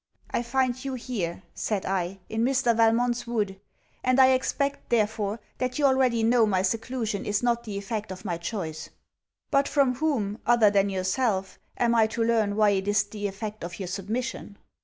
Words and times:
'I 0.31 0.41
find 0.41 0.83
you 0.83 0.95
here,' 0.95 1.43
said 1.53 1.85
I, 1.85 2.17
'in 2.27 2.43
Mr. 2.43 2.75
Valmont's 2.75 3.27
wood; 3.27 3.59
and 4.03 4.19
I 4.19 4.29
expect, 4.29 4.89
therefore, 4.89 5.39
that 5.59 5.77
you 5.77 5.85
already 5.85 6.23
know 6.23 6.47
my 6.47 6.63
seclusion 6.63 7.23
is 7.23 7.43
not 7.43 7.65
the 7.65 7.77
effect 7.77 8.11
of 8.11 8.25
my 8.25 8.39
choice.' 8.39 8.89
'But 9.51 9.67
from 9.67 9.93
whom, 9.97 10.39
other 10.43 10.71
than 10.71 10.89
yourself, 10.89 11.59
am 11.77 11.93
I 11.93 12.07
to 12.07 12.23
learn 12.23 12.55
why 12.55 12.71
it 12.71 12.87
is 12.87 13.03
the 13.03 13.27
effect 13.27 13.63
of 13.63 13.77
your 13.79 13.87
submission?' 13.87 14.57